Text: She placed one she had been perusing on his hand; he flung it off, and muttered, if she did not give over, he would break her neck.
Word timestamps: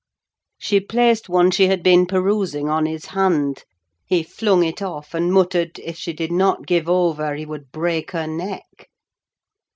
She 0.57 0.79
placed 0.79 1.29
one 1.29 1.51
she 1.51 1.67
had 1.67 1.83
been 1.83 2.07
perusing 2.07 2.67
on 2.69 2.87
his 2.87 3.05
hand; 3.13 3.63
he 4.03 4.23
flung 4.23 4.63
it 4.63 4.81
off, 4.81 5.13
and 5.13 5.31
muttered, 5.31 5.77
if 5.77 5.95
she 5.95 6.11
did 6.11 6.31
not 6.31 6.65
give 6.65 6.89
over, 6.89 7.35
he 7.35 7.45
would 7.45 7.71
break 7.71 8.09
her 8.09 8.25
neck. 8.25 8.89